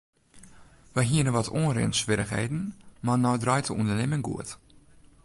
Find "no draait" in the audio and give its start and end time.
3.23-3.67